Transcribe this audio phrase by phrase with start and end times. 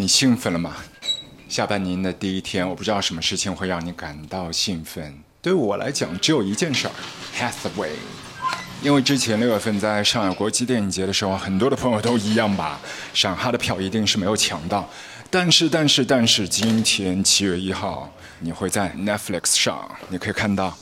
[0.00, 0.76] 你兴奋了吗？
[1.48, 5.12] 下半年的第一天，我不知道什么事情会让你感到兴奋。
[5.42, 6.92] 对我来讲，只有一件事儿
[7.36, 7.96] ，Hathaway。
[8.80, 12.78] 因为之前六月份在上海国际电影节的时候，很多的朋友都一样吧，
[13.12, 14.88] 赏哈的票一定是没有抢到。
[15.30, 18.08] 但是，但是，但是，今天七月一号，
[18.38, 20.78] 你会在 Netflix 上，你可以看到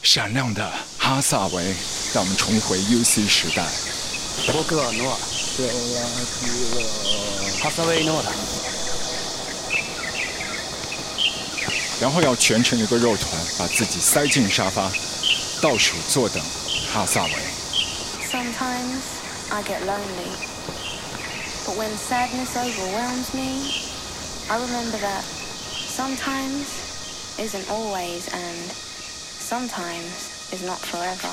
[0.00, 1.74] 闪亮的哈萨维，
[2.14, 3.66] 让我们重回 UC 时代。
[4.46, 5.10] 僕はノ
[7.59, 8.31] アハサウェイノアだ
[12.01, 14.91] 然后要全程一个肉团，把自己塞进沙发，
[15.61, 16.43] 倒数坐等
[16.93, 17.31] 哈萨维。
[18.29, 19.01] Sometimes
[19.49, 20.29] I get lonely.
[21.65, 23.71] But when sadness overwhelms me,
[24.49, 25.23] I remember that
[25.87, 26.67] sometimes
[27.39, 28.71] isn't always and
[29.39, 31.31] sometimes is not forever.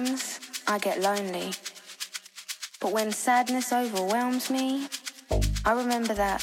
[0.00, 1.52] Sometimes I get lonely.
[2.80, 4.88] But when sadness overwhelms me,
[5.66, 6.42] I remember that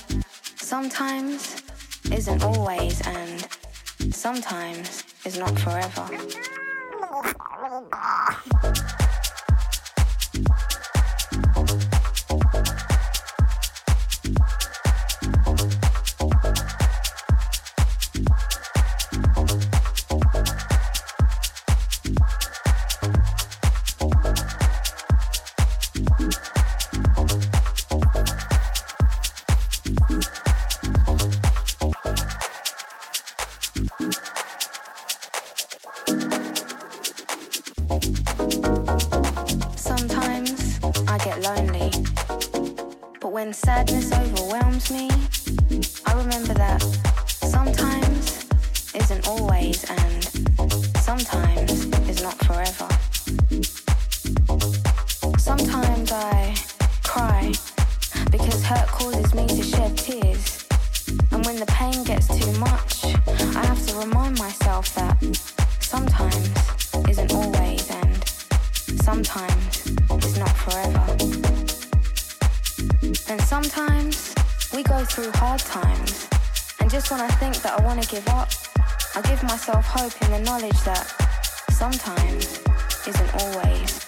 [0.57, 1.63] sometimes
[2.12, 3.47] isn't always and
[4.13, 6.07] sometimes is not forever.
[79.57, 81.03] Myself hope in the knowledge that
[81.72, 82.62] sometimes
[83.07, 84.07] isn't always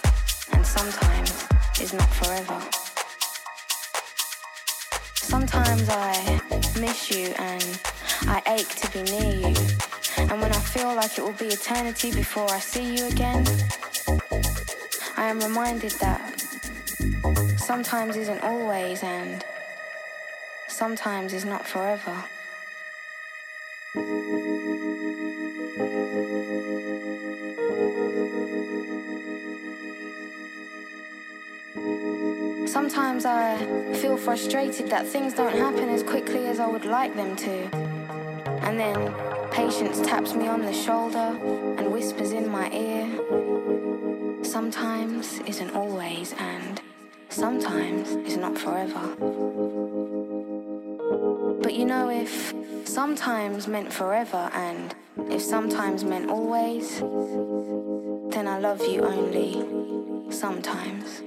[0.53, 1.47] and sometimes
[1.81, 2.61] is not forever.
[5.15, 6.39] Sometimes I
[6.79, 7.79] miss you and
[8.27, 9.55] I ache to be near you.
[10.17, 13.43] And when I feel like it will be eternity before I see you again,
[15.17, 16.21] I am reminded that
[17.57, 19.43] sometimes isn't always and
[20.67, 22.23] sometimes is not forever.
[32.89, 37.35] Sometimes I feel frustrated that things don't happen as quickly as I would like them
[37.35, 37.69] to.
[38.65, 39.13] And then
[39.51, 41.37] patience taps me on the shoulder
[41.77, 44.43] and whispers in my ear.
[44.43, 46.81] Sometimes isn't always, and
[47.29, 49.15] sometimes is not forever.
[51.61, 52.55] But you know, if
[52.85, 54.95] sometimes meant forever, and
[55.29, 57.01] if sometimes meant always,
[58.31, 61.21] then I love you only sometimes.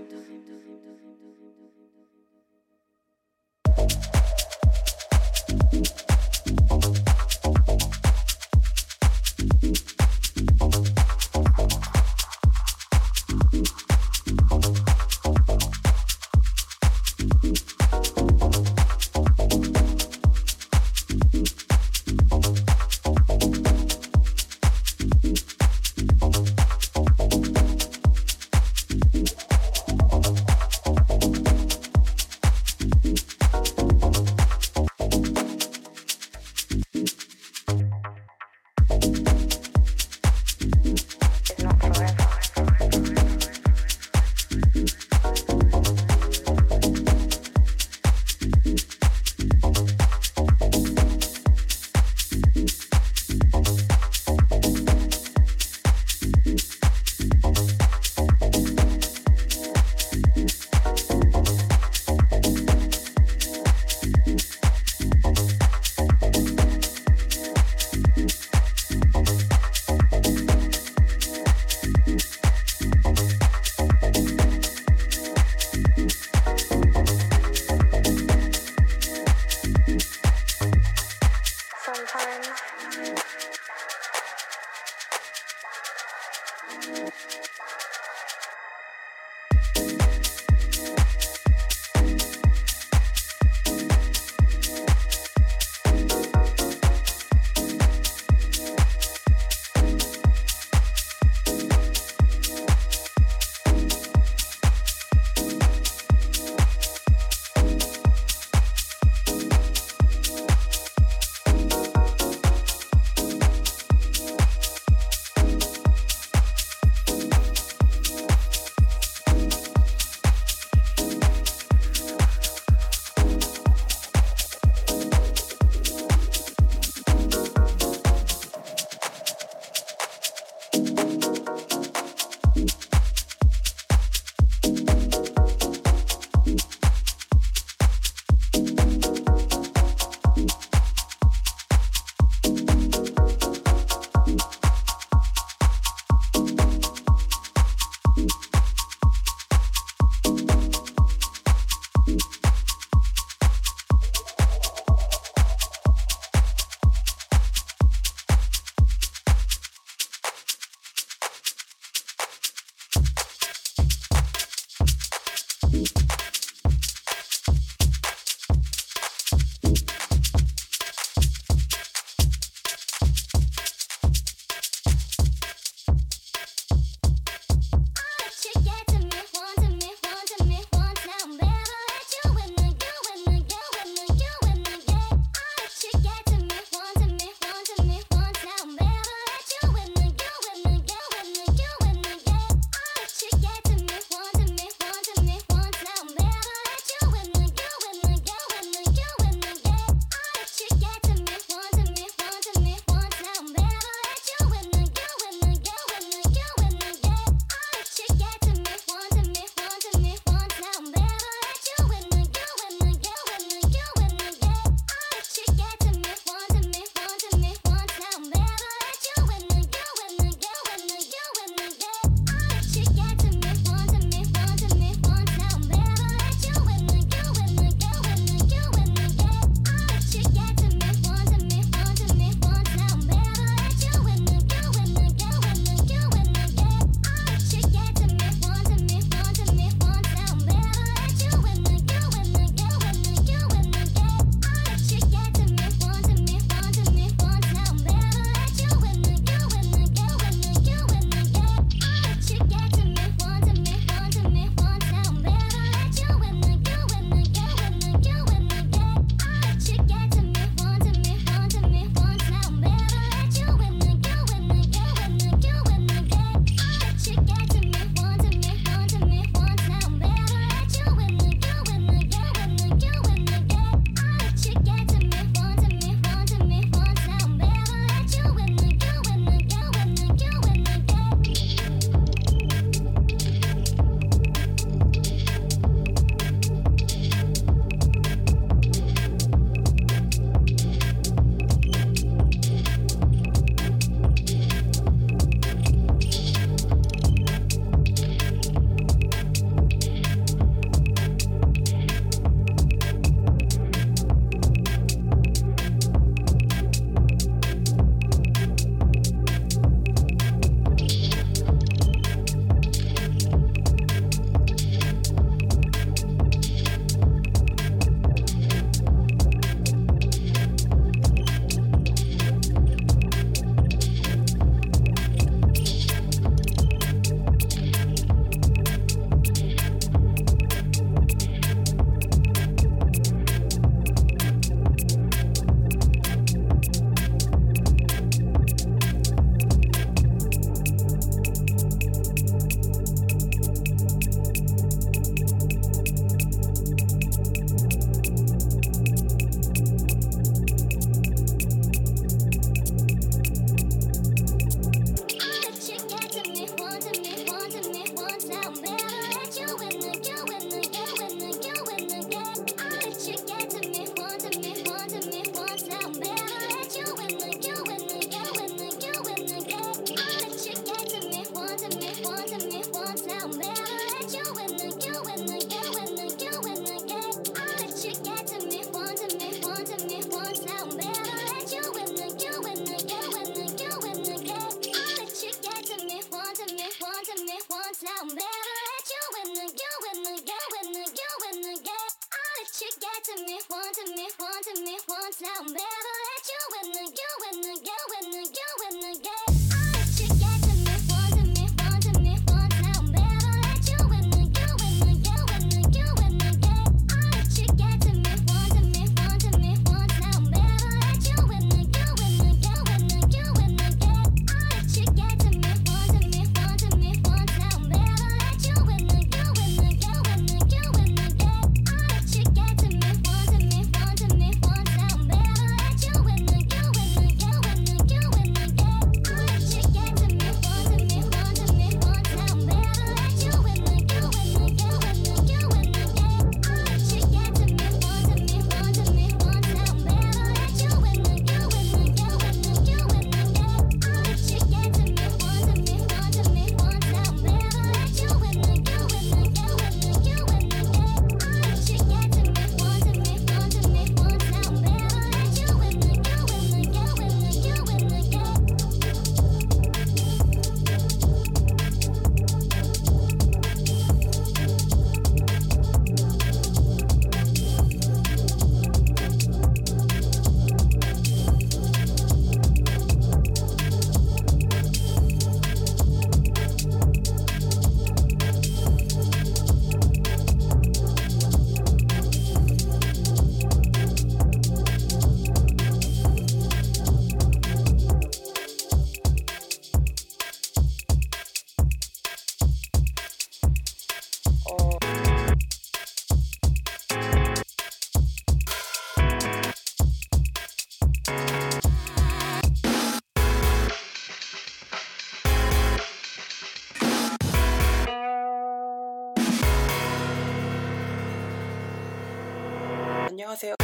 [513.32, 513.61] 안녕하세요.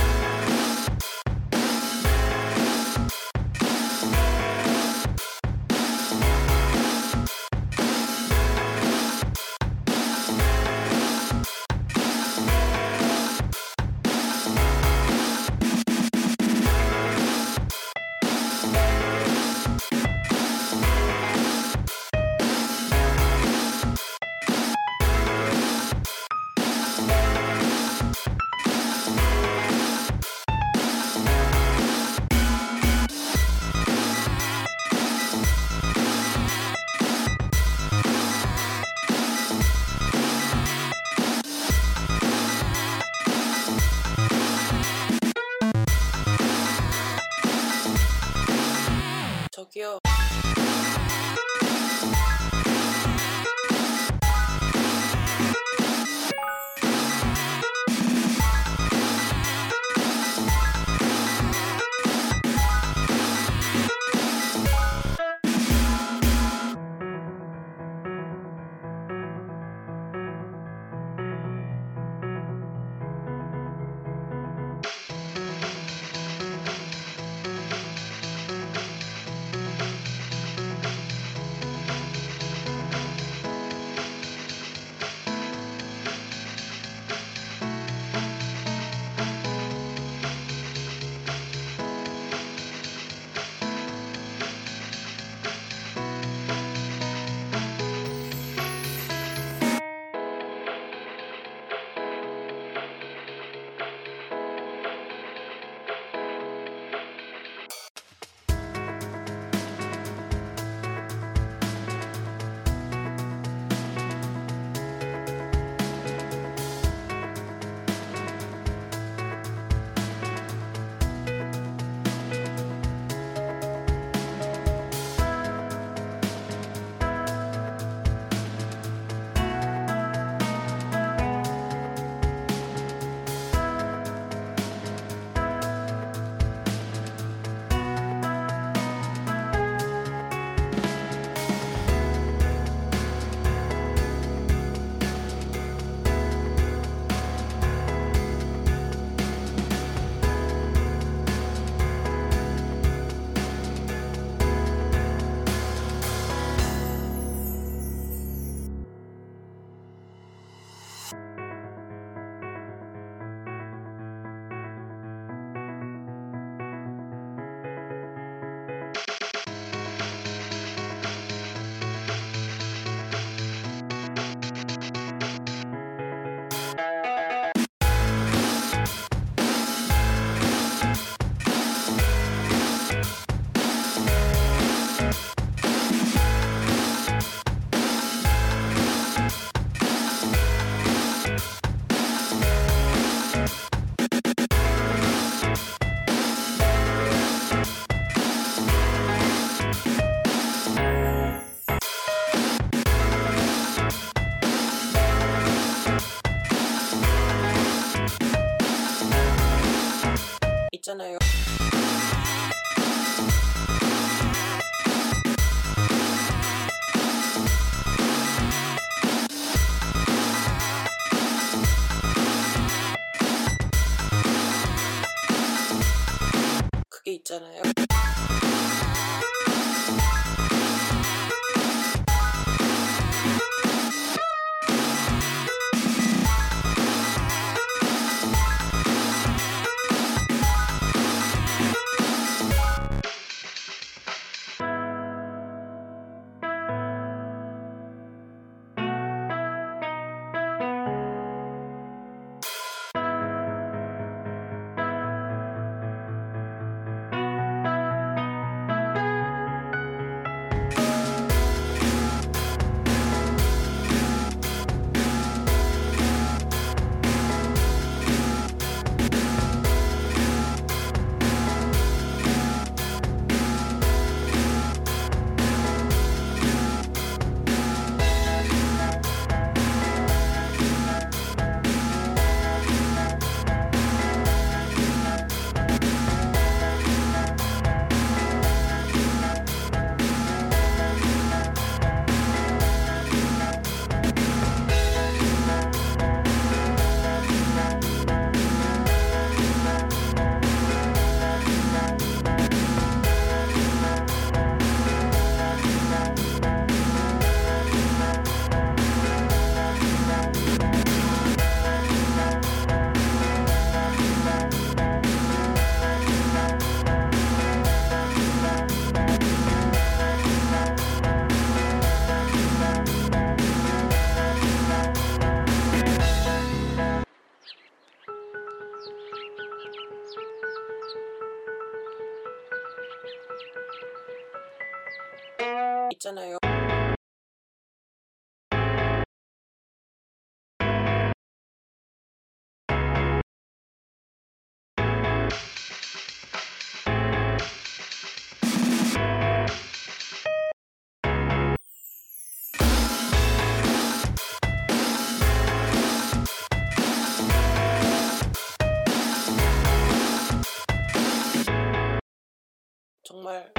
[363.18, 363.52] 정말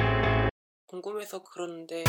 [0.87, 2.05] 궁금해서 그러는데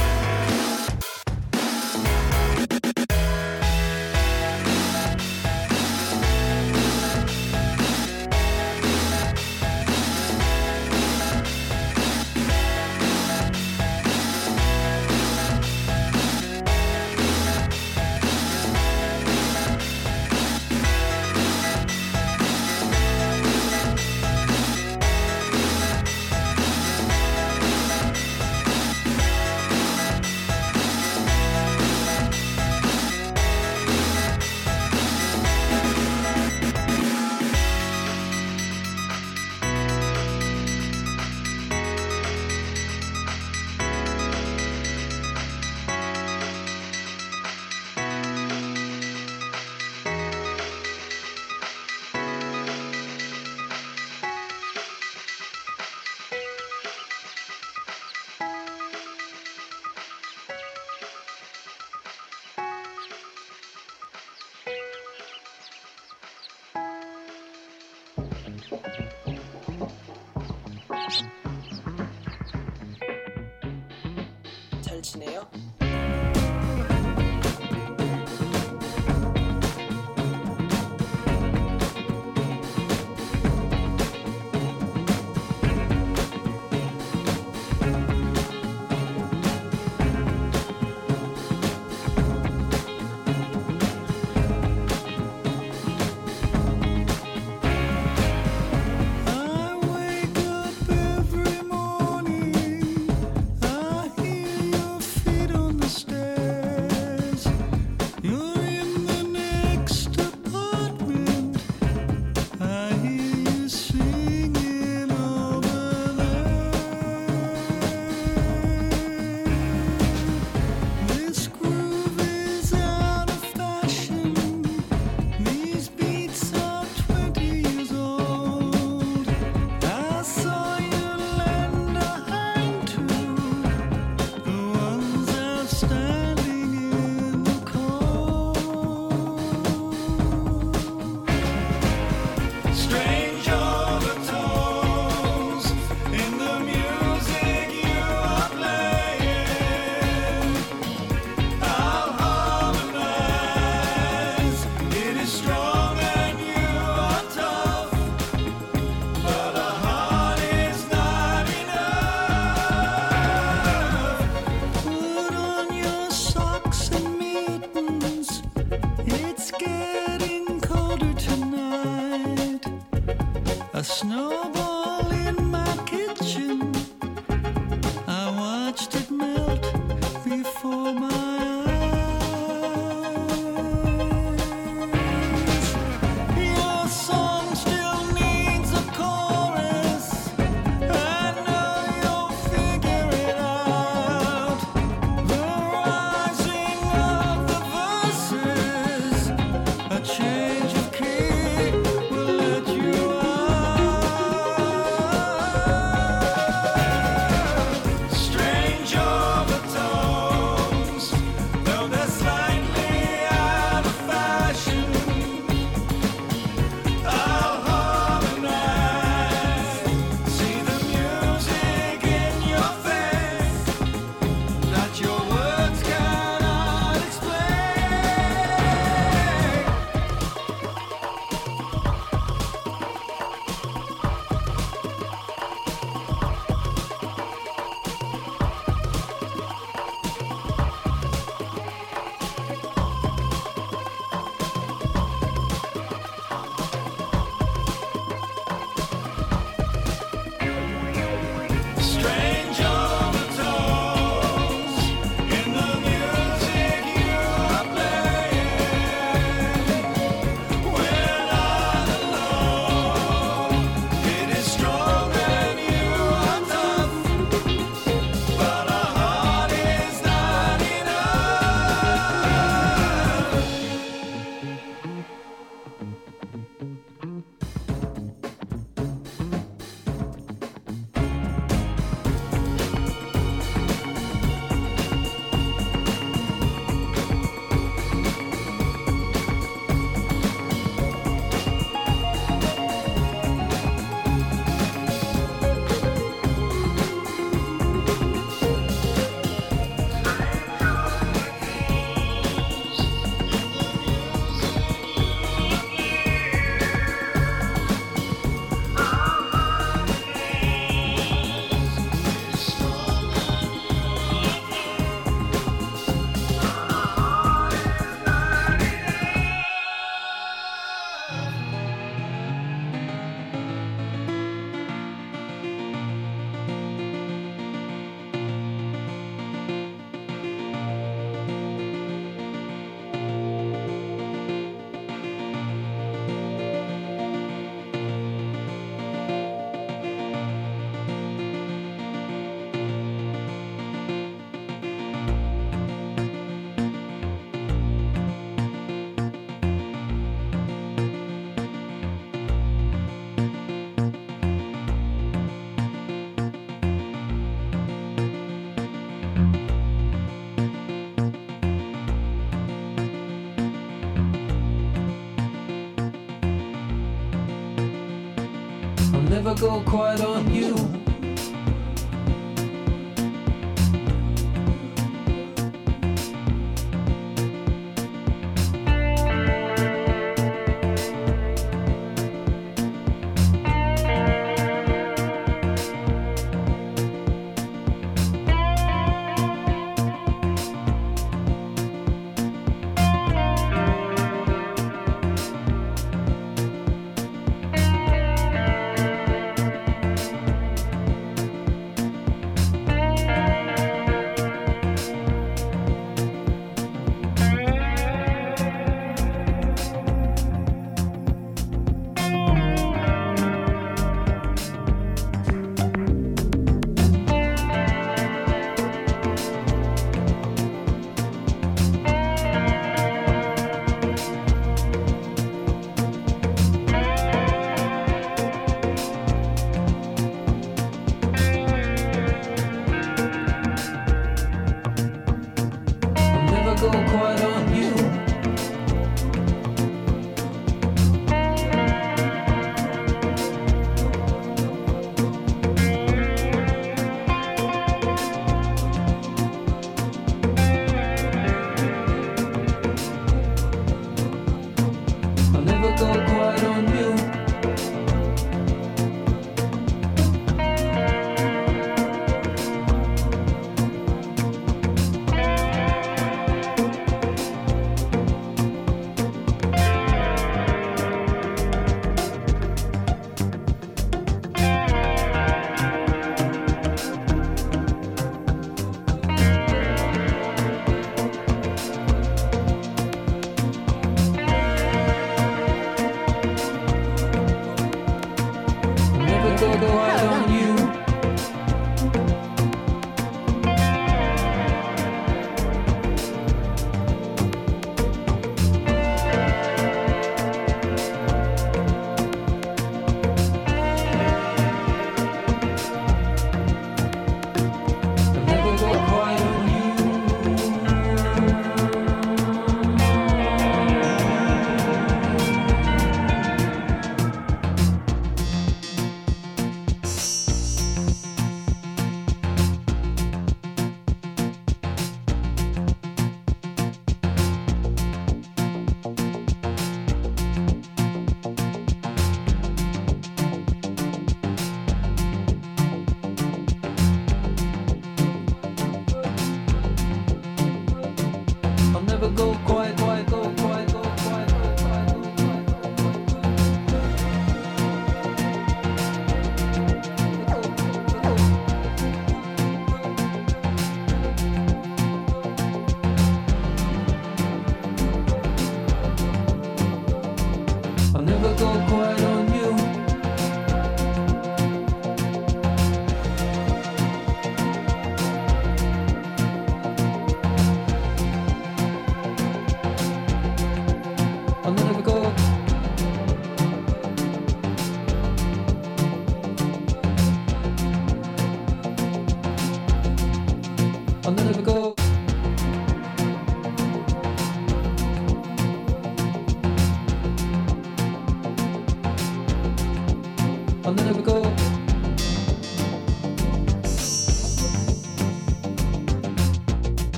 [369.23, 370.60] never go quiet on you.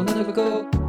[0.00, 0.79] I'll never go.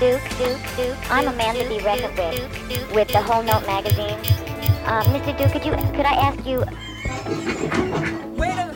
[0.00, 0.22] Duke.
[0.38, 1.10] Duke, Duke.
[1.10, 1.78] I'm Amanda B.
[1.84, 4.18] Reckoned with, with the Whole Note magazine.
[4.86, 5.36] Uh, Mr.
[5.36, 6.60] Duke, could you could I ask you?
[8.34, 8.74] Wait a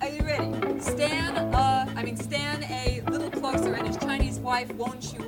[0.00, 0.80] Are you ready?
[0.80, 5.27] Stan, uh, I mean, Stan a little closer and his Chinese wife, won't you,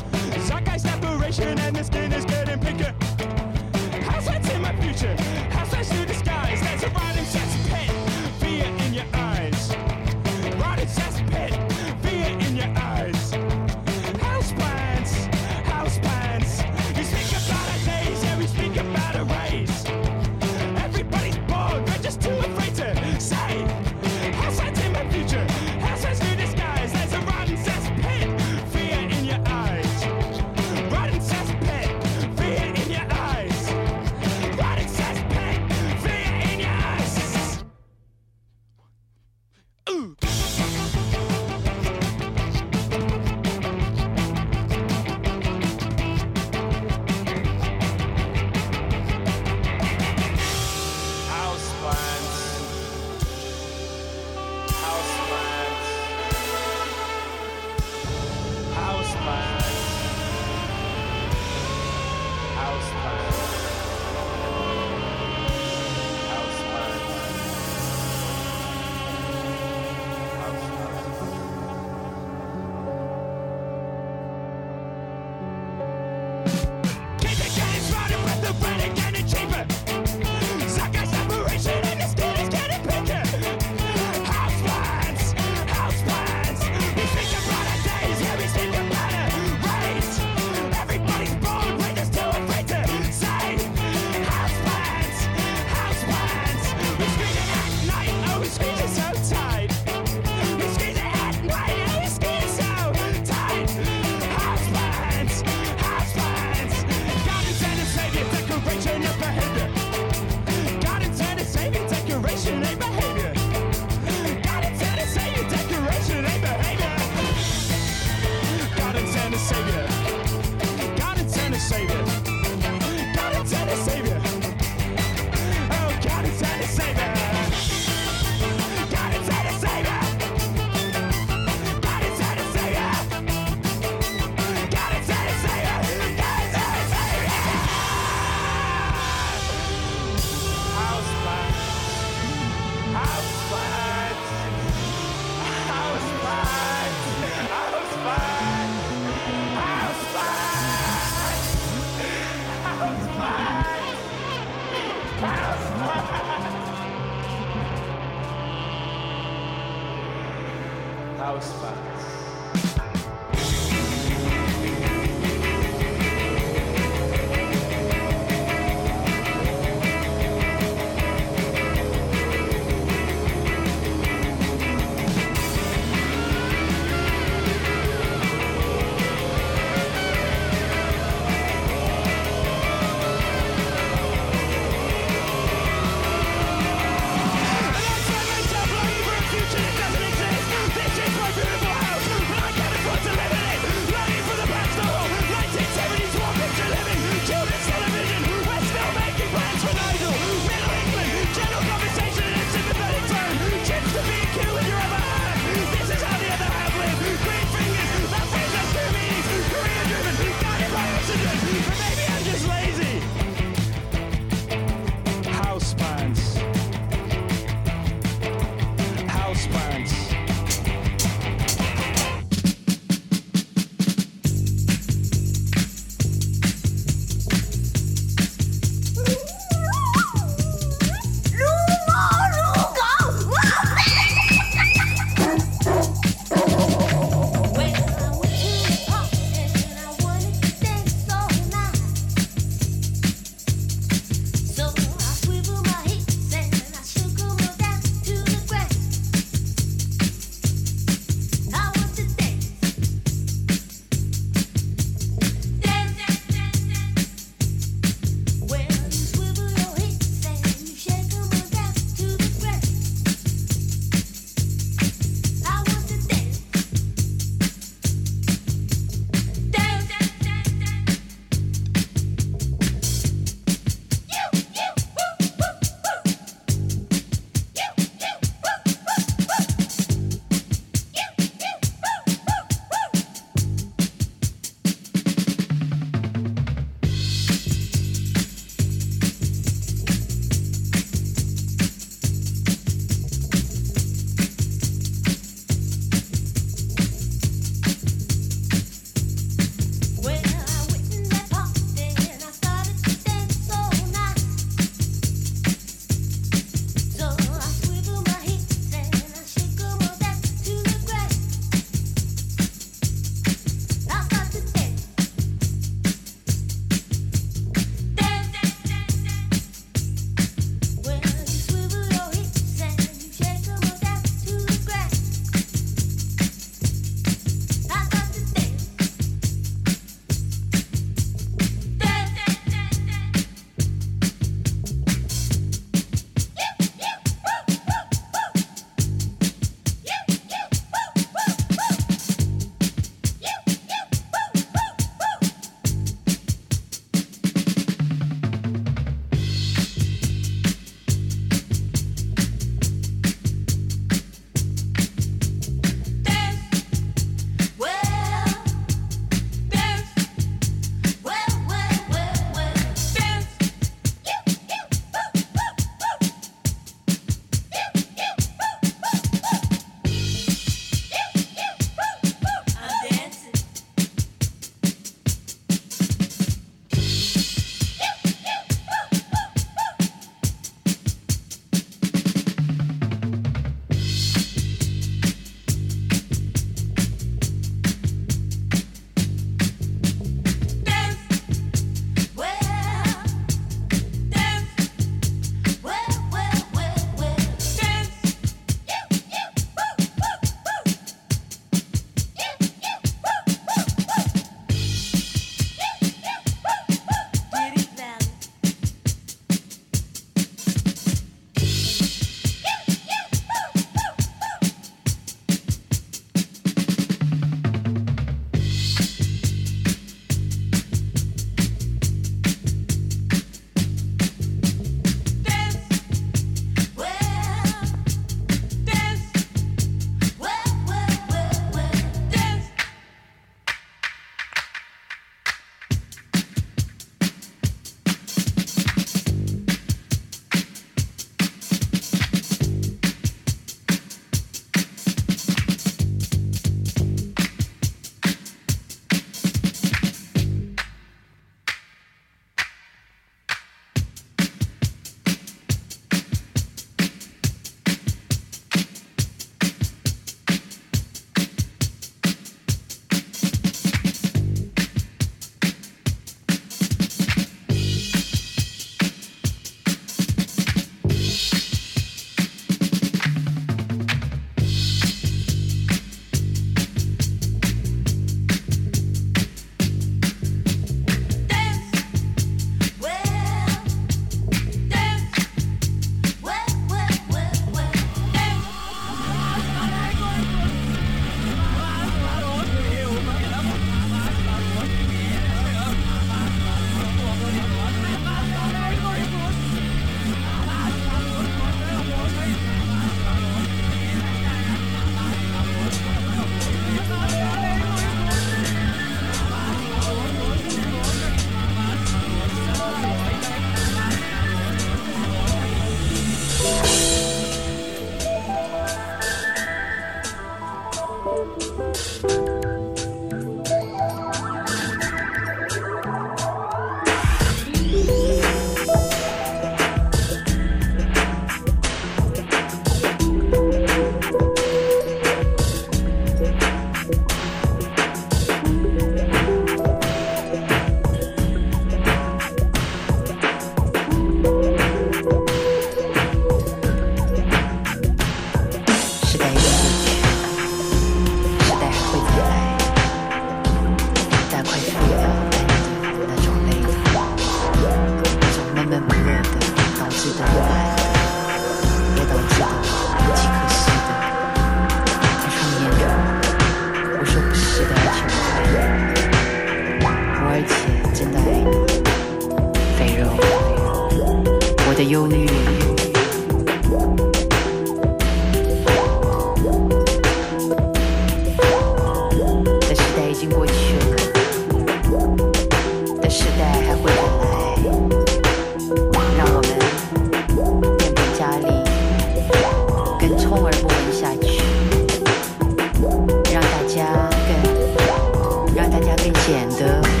[596.73, 600.00] 家更让大家更显得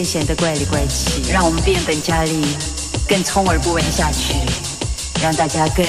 [0.00, 2.42] 更显得怪里怪气让我们变本加厉
[3.06, 4.32] 更充耳不闻下去
[5.22, 5.84] 让大家更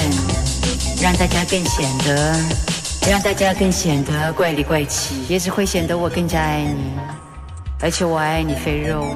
[1.01, 2.35] 让大家更显得
[3.09, 6.91] 让大家更显得怪里怪气也只会显得我更加爱你。
[7.79, 9.15] 而且我爱你肥肉。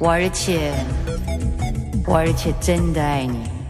[0.00, 0.72] 我而且
[2.04, 3.61] 我而且真的爱你。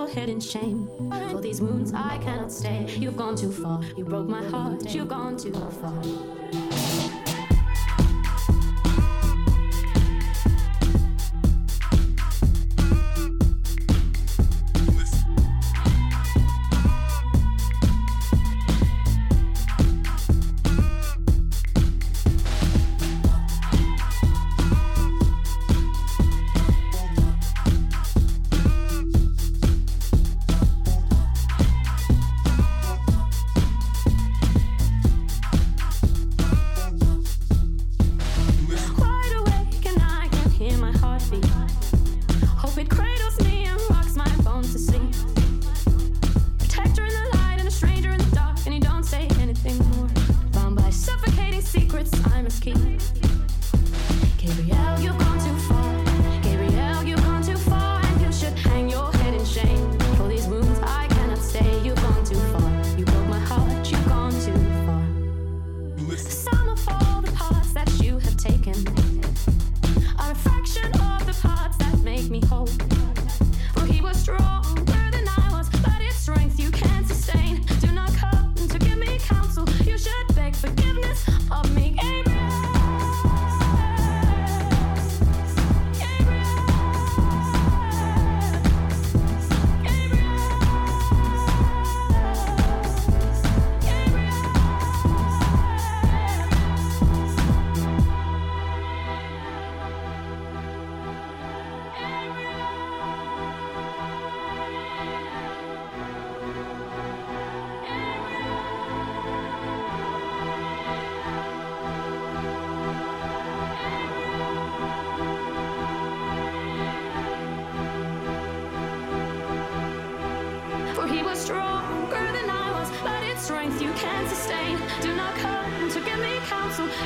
[0.00, 0.88] your head in shame.
[1.30, 2.86] For these wounds I cannot stay.
[2.98, 3.82] You've gone too far.
[3.96, 4.94] You broke my heart.
[4.94, 6.69] You've gone too far.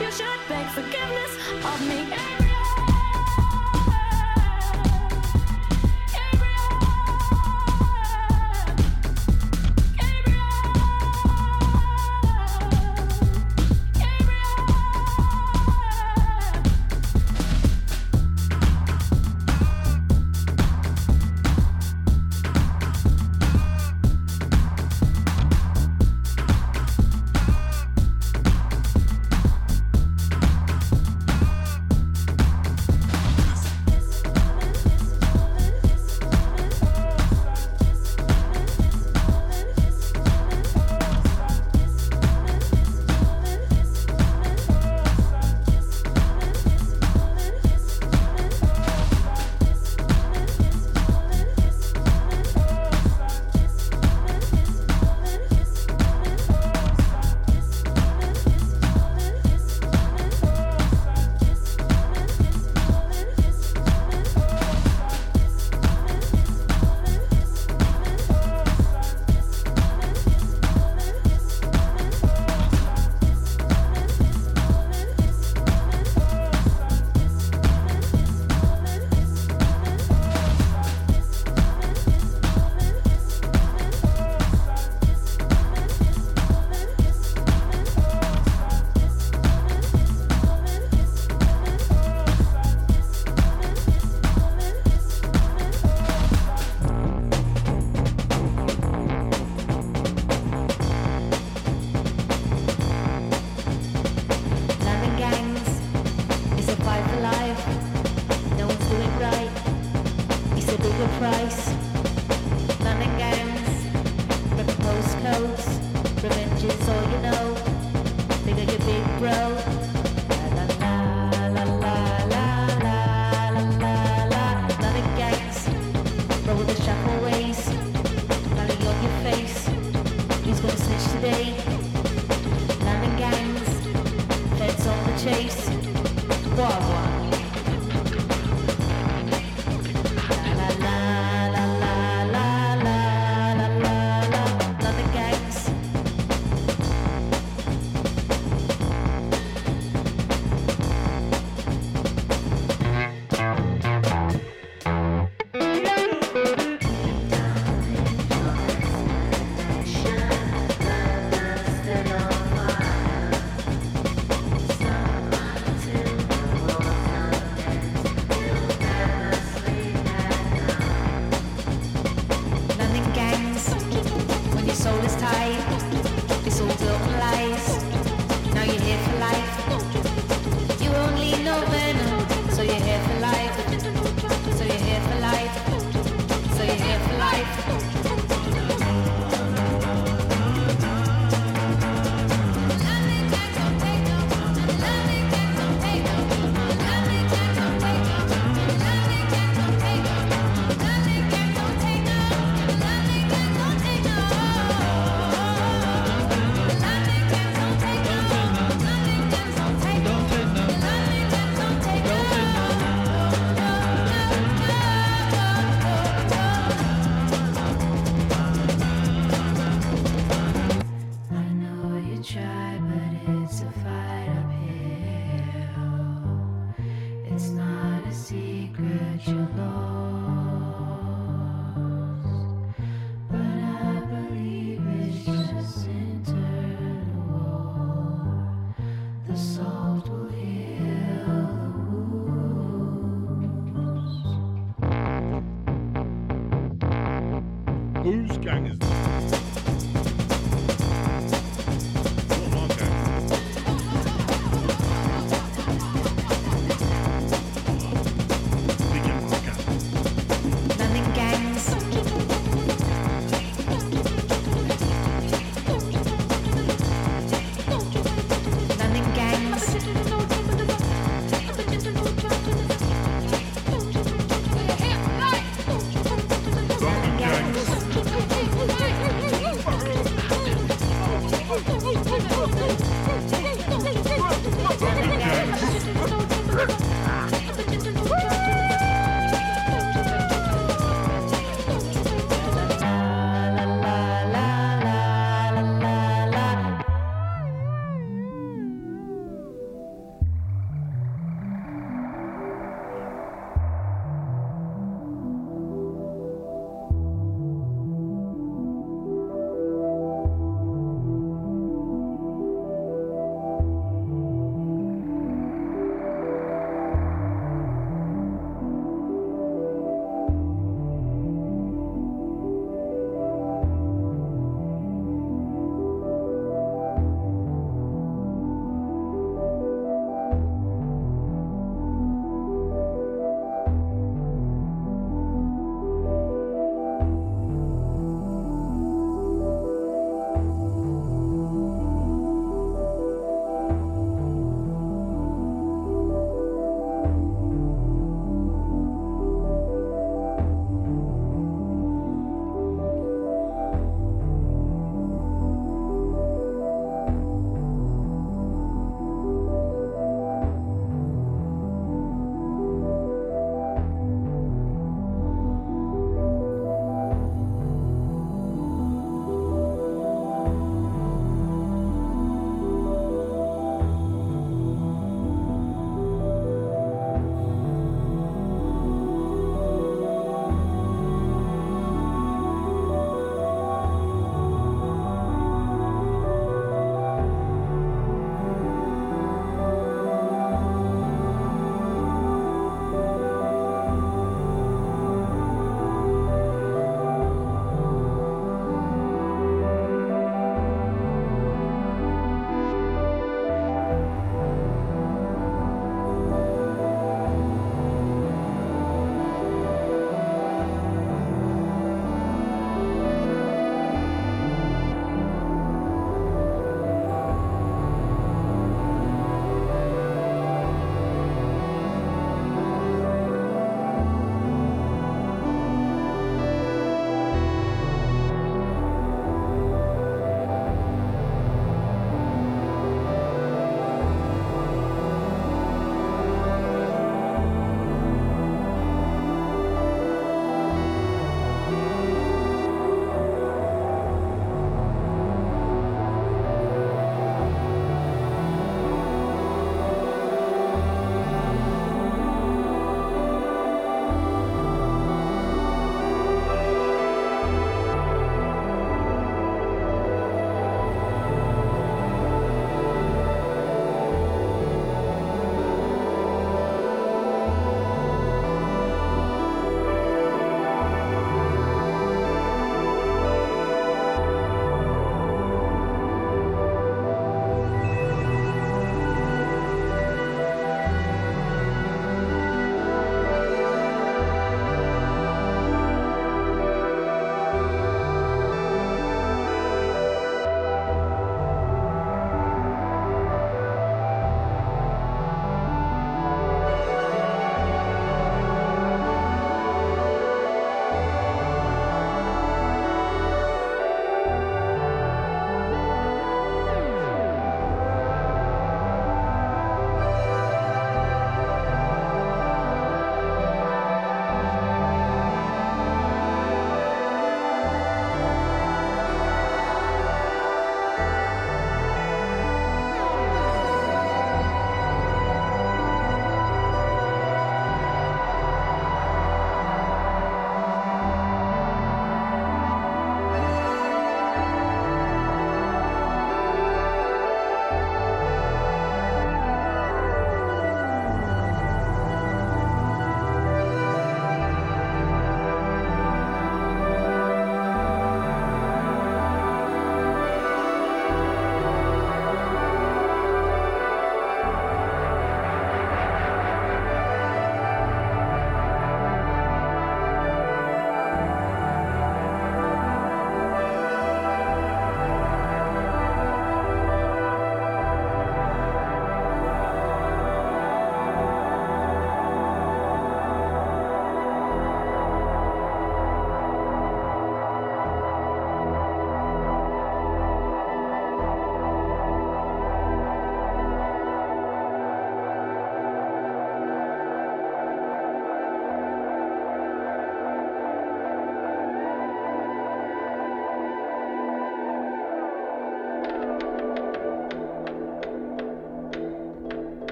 [0.00, 2.51] You should beg forgiveness of me.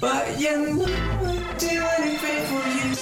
[0.00, 2.94] But you know I'd do anything for you.